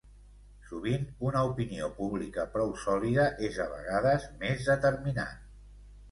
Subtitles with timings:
[0.67, 5.37] Sovint una opinió pública prou sòlida és a vegades més determinant.